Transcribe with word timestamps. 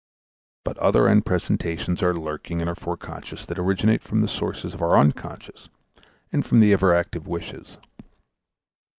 But 0.65 0.79
other 0.79 1.07
end 1.07 1.27
presentations 1.27 2.01
are 2.01 2.15
lurking 2.15 2.59
in 2.59 2.67
our 2.67 2.73
foreconscious 2.73 3.45
that 3.45 3.59
originate 3.59 4.01
from 4.01 4.21
the 4.21 4.27
sources 4.27 4.73
of 4.73 4.81
our 4.81 4.97
unconscious 4.97 5.69
and 6.31 6.43
from 6.43 6.59
the 6.59 6.73
ever 6.73 6.91
active 6.91 7.27
wishes. 7.27 7.77